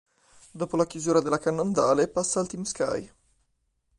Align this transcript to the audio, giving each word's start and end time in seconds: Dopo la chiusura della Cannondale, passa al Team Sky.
Dopo 0.49 0.77
la 0.77 0.87
chiusura 0.87 1.21
della 1.21 1.37
Cannondale, 1.37 2.07
passa 2.07 2.39
al 2.39 2.47
Team 2.47 2.63
Sky. 2.63 3.07